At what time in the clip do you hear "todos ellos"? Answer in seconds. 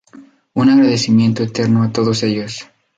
1.91-2.65